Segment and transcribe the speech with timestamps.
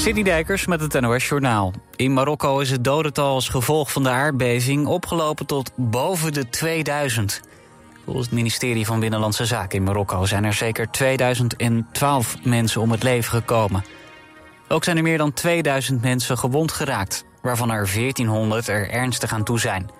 [0.00, 1.72] City Dijkers met het NOS Journaal.
[1.96, 7.40] In Marokko is het dodental als gevolg van de aardbeving opgelopen tot boven de 2000.
[8.04, 13.02] Volgens het ministerie van Binnenlandse Zaken in Marokko zijn er zeker 2012 mensen om het
[13.02, 13.84] leven gekomen.
[14.68, 19.44] Ook zijn er meer dan 2000 mensen gewond geraakt, waarvan er 1400 er ernstig aan
[19.44, 19.90] toe zijn.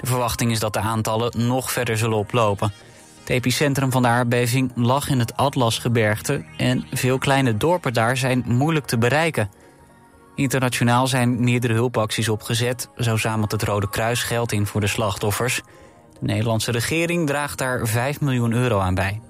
[0.00, 2.72] De verwachting is dat de aantallen nog verder zullen oplopen.
[3.32, 8.86] Epicentrum van de aardbeving lag in het Atlasgebergte en veel kleine dorpen daar zijn moeilijk
[8.86, 9.50] te bereiken.
[10.34, 12.88] Internationaal zijn meerdere hulpacties opgezet.
[12.96, 15.60] Zo zamelt het Rode Kruis geld in voor de slachtoffers.
[16.12, 19.20] De Nederlandse regering draagt daar 5 miljoen euro aan bij.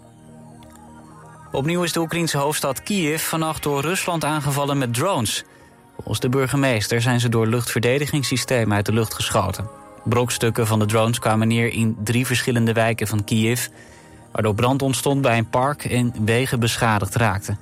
[1.52, 5.44] Opnieuw is de Oekraïnse hoofdstad Kiev vannacht door Rusland aangevallen met drones.
[5.94, 9.68] Volgens de burgemeester zijn ze door luchtverdedigingssystemen uit de lucht geschoten.
[10.04, 13.66] Brokstukken van de drones kwamen neer in drie verschillende wijken van Kiev...
[14.32, 17.58] waardoor brand ontstond bij een park en wegen beschadigd raakten.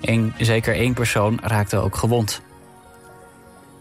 [0.00, 2.42] En zeker één persoon raakte ook gewond.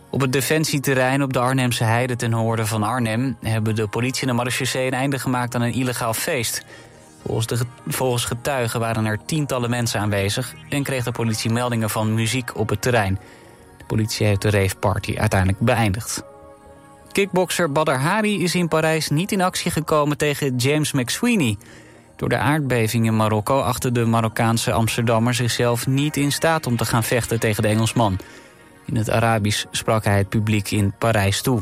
[0.09, 3.37] Op het defensieterrein op de Arnhemse heide ten noorden van Arnhem...
[3.41, 6.65] hebben de politie en de marechaussee een einde gemaakt aan een illegaal feest.
[7.25, 7.57] Volgens, de,
[7.87, 10.53] volgens getuigen waren er tientallen mensen aanwezig...
[10.69, 13.19] en kreeg de politie meldingen van muziek op het terrein.
[13.77, 16.23] De politie heeft de rave party uiteindelijk beëindigd.
[17.11, 21.57] Kickbokser Badr Hari is in Parijs niet in actie gekomen tegen James McSweeney.
[22.17, 26.85] Door de aardbeving in Marokko achter de Marokkaanse Amsterdammer zichzelf niet in staat om te
[26.85, 28.19] gaan vechten tegen de Engelsman.
[28.85, 31.61] In het Arabisch sprak hij het publiek in Parijs toe.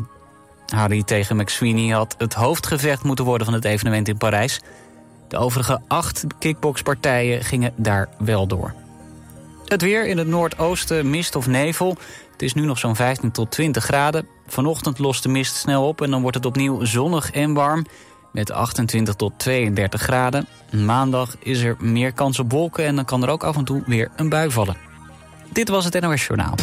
[0.65, 4.59] Harry tegen McSweeney had het hoofdgevecht moeten worden van het evenement in Parijs.
[5.27, 8.73] De overige acht kickboxpartijen gingen daar wel door.
[9.65, 11.97] Het weer in het noordoosten mist of nevel.
[12.31, 14.27] Het is nu nog zo'n 15 tot 20 graden.
[14.47, 17.85] Vanochtend lost de mist snel op en dan wordt het opnieuw zonnig en warm.
[18.35, 20.47] Met 28 tot 32 graden.
[20.71, 23.83] Maandag is er meer kans op wolken en dan kan er ook af en toe
[23.85, 24.77] weer een bui vallen.
[25.51, 26.55] Dit was het NOS Journaal.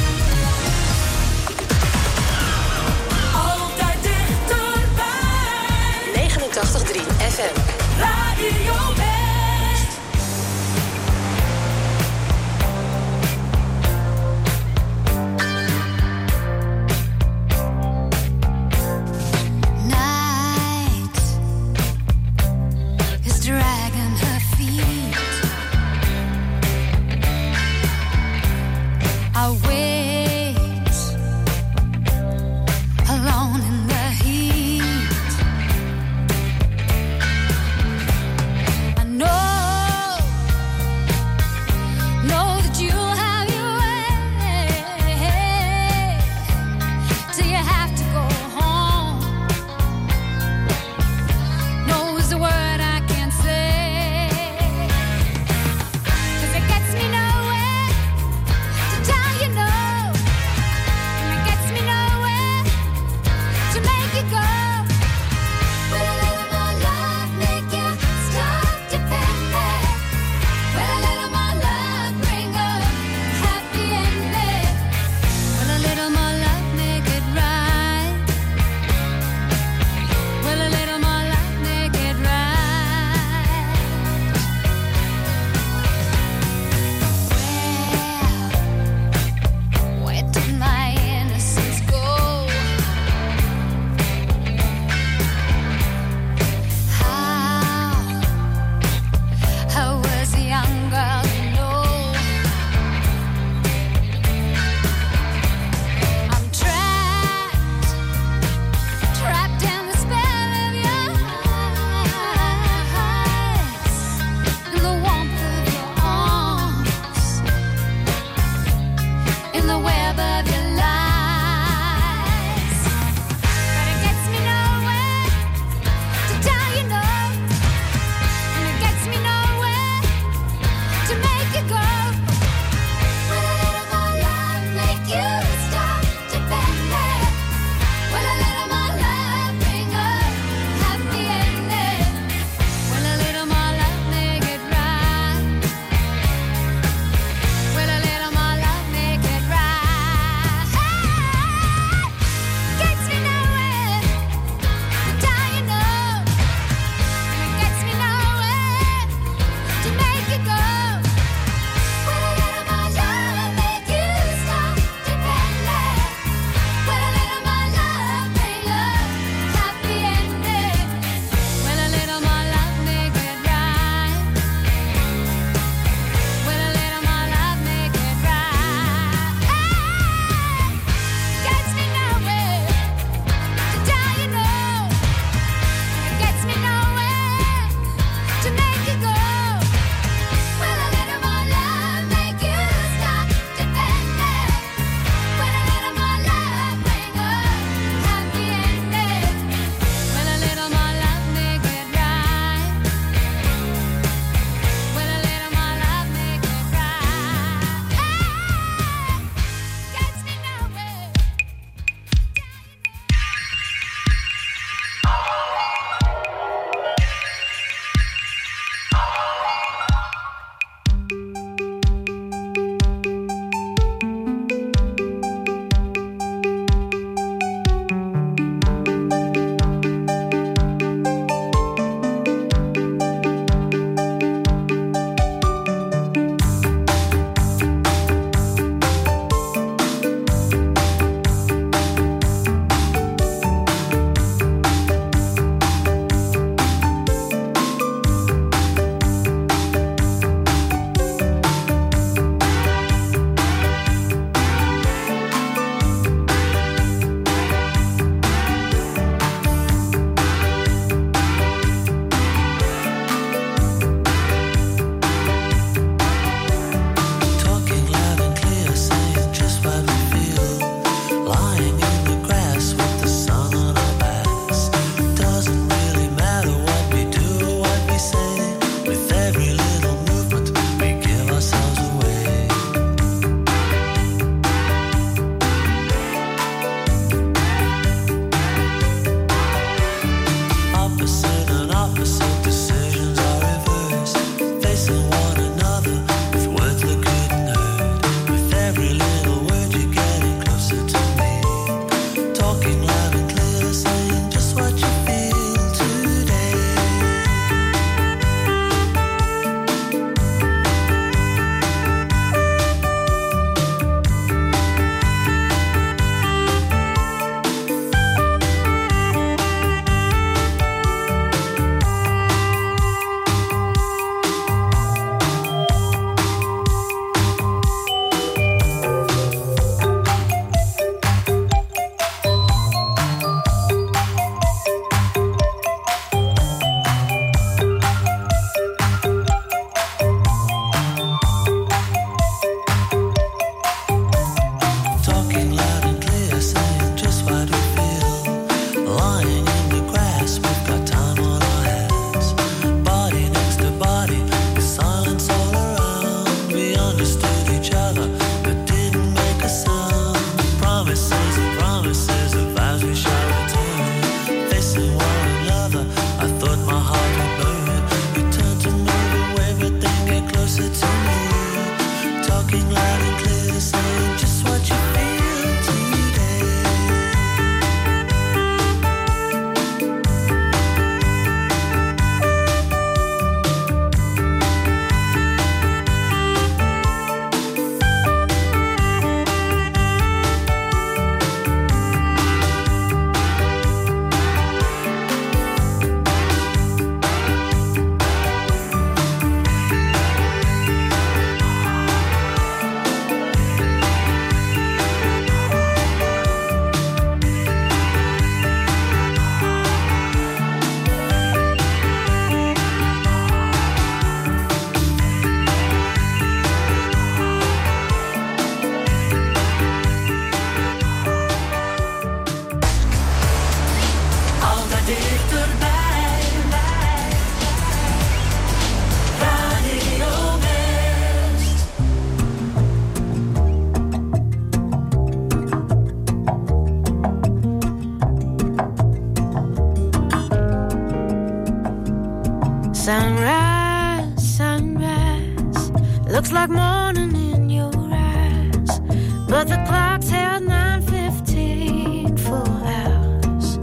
[442.82, 445.70] Sunrise, sunrise,
[446.10, 448.80] looks like morning in your eyes,
[449.28, 453.60] but the clock's held 9:15 for hours.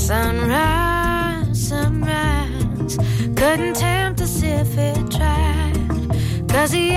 [0.00, 2.96] Sunrise, sunrise,
[3.36, 5.76] couldn't tempt us if it tried,
[6.48, 6.96] 'cause the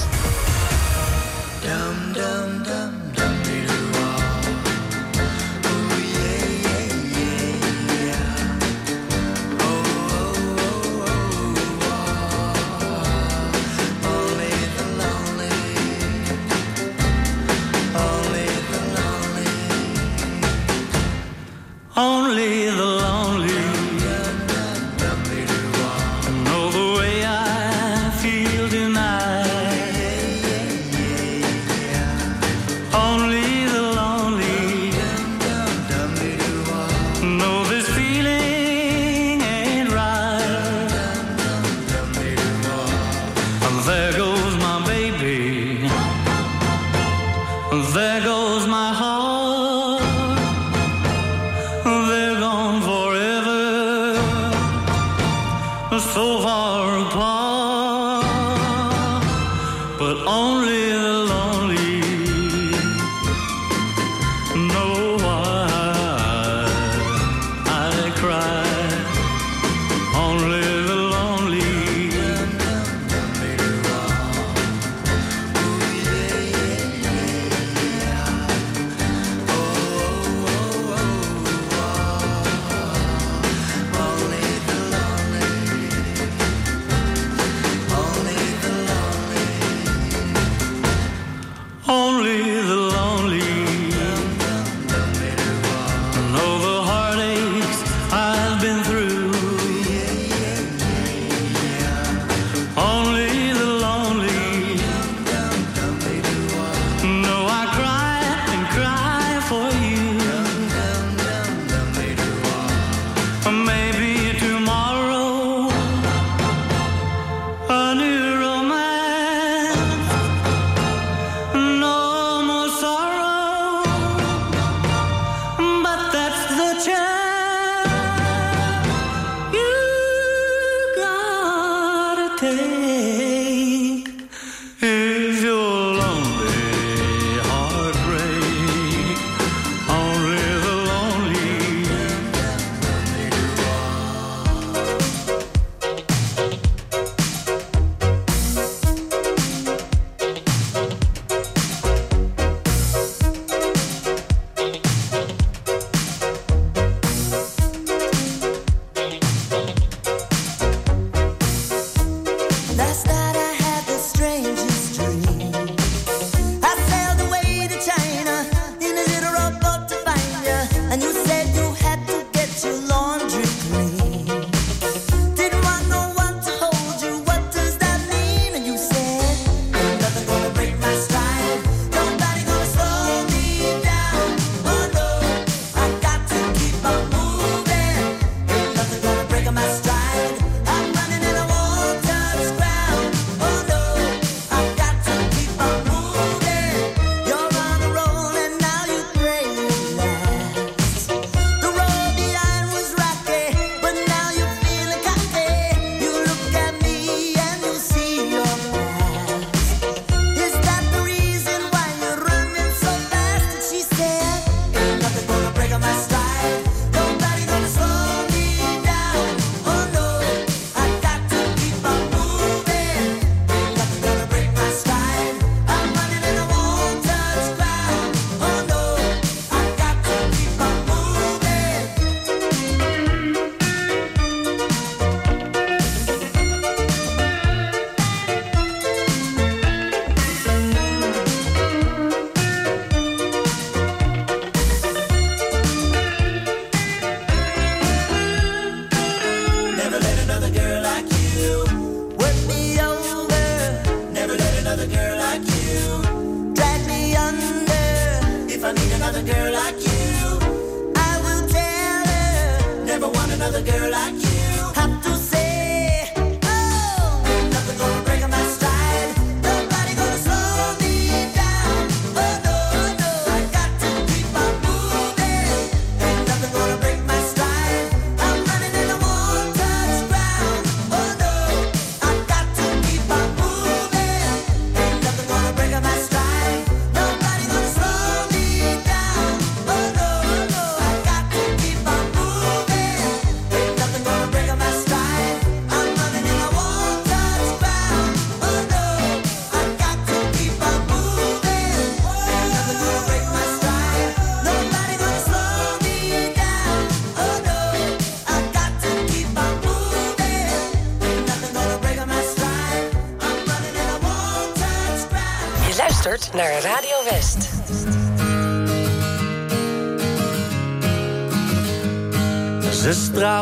[64.83, 65.20] Oh.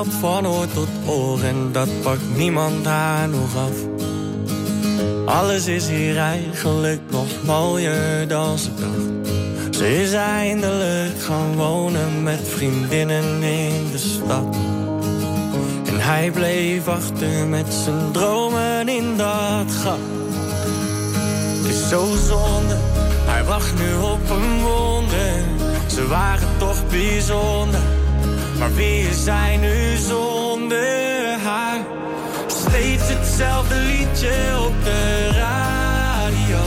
[0.07, 4.05] Van oor tot oor en dat pakt niemand haar nog af.
[5.25, 9.75] Alles is hier eigenlijk nog mooier dan ze dacht.
[9.75, 14.55] Ze is eindelijk gaan wonen met vriendinnen in de stad.
[15.85, 19.99] En hij bleef achter met zijn dromen in dat gat.
[21.57, 22.77] Het is zo zonde,
[23.25, 25.43] hij wacht nu op een wonder.
[25.88, 27.98] Ze waren toch bijzonder.
[28.60, 31.80] Maar wie is zij nu zonder haar?
[32.48, 34.34] Steeds hetzelfde liedje
[34.65, 36.60] op de radio.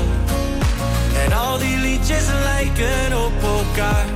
[1.24, 4.06] En al die liedjes lijken op elkaar.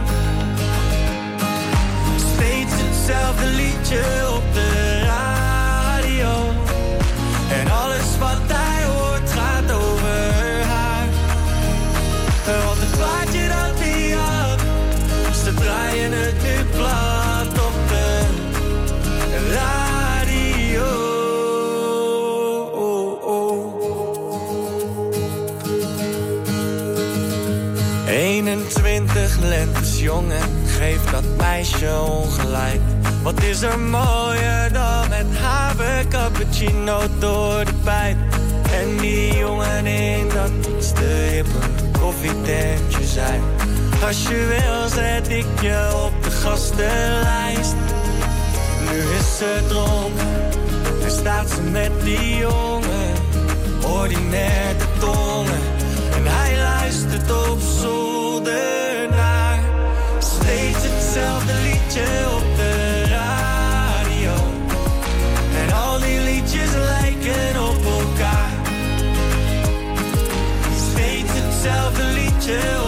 [2.34, 4.04] Steeds hetzelfde liedje
[4.36, 4.75] op de radio.
[30.16, 32.80] Lentes jong en geeft dat meisje ongelijk.
[33.22, 38.16] Wat is er mooier dan met haver cappuccino door de pijp?
[38.72, 43.40] En die jongen in dat iets te hippe koffietentje zijn.
[44.06, 47.74] Als je wil zet ik je op de gastenlijst.
[48.90, 50.28] Nu is ze dronken
[51.02, 53.14] en staat ze met die jongen.
[54.00, 55.60] Ordinair de tongen
[56.14, 58.85] en hij luistert op zolder.
[60.46, 62.06] Steeds hetzelfde liedje
[62.36, 64.32] op de radio.
[65.60, 68.52] En al die liedjes lijken op elkaar.
[70.90, 72.85] Steeds hetzelfde liedje op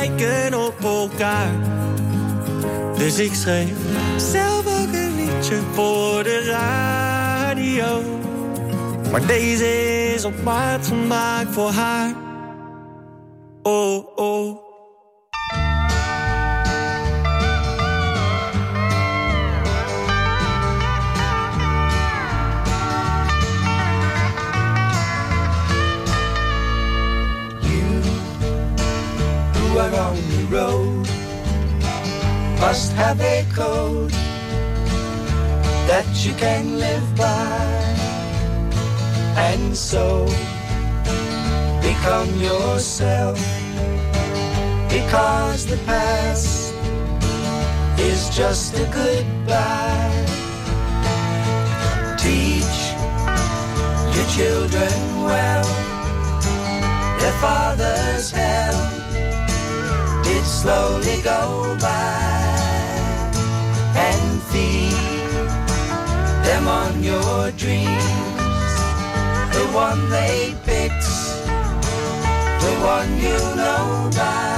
[0.00, 1.52] lijken op elkaar.
[2.96, 3.76] Dus ik schreef
[4.16, 8.02] zelf ook een liedje voor de radio.
[9.10, 12.29] Maar deze is op maat gemaakt voor haar.
[30.28, 31.06] The road
[32.60, 34.10] must have a code
[35.88, 37.58] that you can live by.
[39.36, 40.26] And so
[41.80, 43.38] become yourself
[44.88, 46.74] because the past
[47.98, 50.26] is just a goodbye.
[52.18, 52.78] Teach
[54.14, 54.92] your children
[55.24, 55.90] well
[57.20, 58.99] their father's did
[60.50, 62.20] slowly go by
[64.08, 65.30] and feed
[66.46, 68.72] them on your dreams
[69.56, 71.08] the one they picked
[72.64, 74.50] the one you know by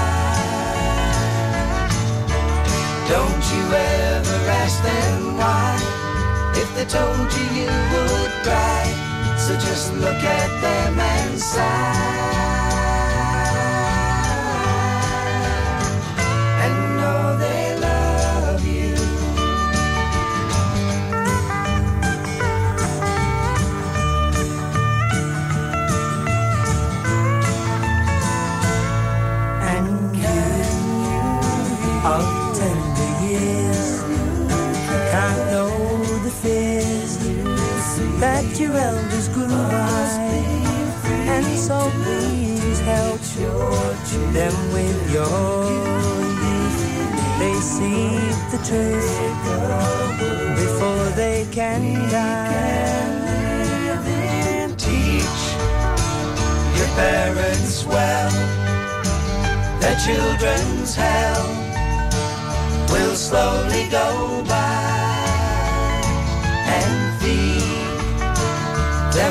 [3.09, 5.77] don't you ever ask ask them why.
[6.55, 8.85] If they told you, you would cry.
[9.37, 12.42] So just look at them and sigh.
[38.63, 39.49] Your elders grew.
[41.35, 43.21] And so please help
[44.33, 45.65] them with your
[46.45, 46.81] youth.
[47.41, 48.09] They see
[48.53, 49.13] the truth
[50.63, 52.71] before they can die.
[54.77, 55.43] Teach
[56.79, 58.33] your parents well
[59.81, 61.47] their children's hell
[62.91, 64.72] will slowly go by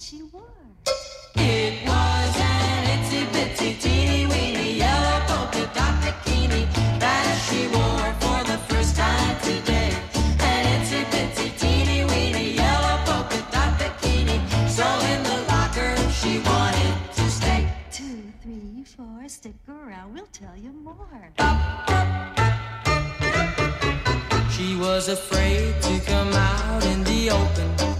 [0.00, 0.42] What she wore.
[1.36, 6.66] It was an itsy bitsy teeny weeny yellow polka dot bikini
[6.98, 9.92] that she wore for the first time today.
[10.40, 14.38] An itsy bitsy teeny weeny yellow polka dot bikini.
[14.68, 17.68] So in the locker she wanted to stay.
[17.92, 20.96] Two, three, four, stick around, we'll tell you more.
[24.50, 27.99] She was afraid to come out in the open,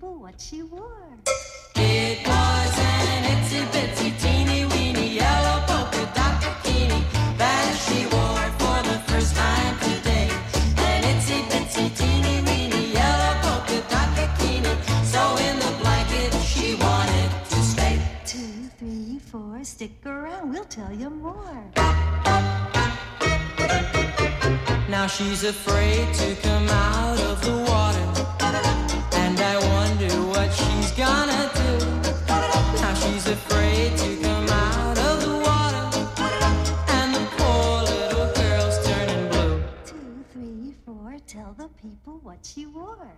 [0.00, 1.08] people what she wore.
[1.76, 7.00] It was an itsy bitsy teeny weeny yellow polka dot bikini
[7.36, 10.30] that she wore for the first time today.
[10.76, 14.72] An itsy bitsy teeny weeny yellow polka dot bikini.
[15.04, 18.00] So in the blanket she wanted to stay.
[18.24, 21.62] Two, three, four, stick around, we'll tell you more.
[24.88, 28.06] Now she's afraid to come out of the water.
[31.00, 31.70] Gonna do.
[32.28, 35.84] Now she's afraid to come out of the water.
[36.88, 39.62] And the poor little girl's turning blue.
[39.86, 43.08] Two, three, four, tell the people what she wore.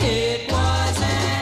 [0.00, 1.41] It was an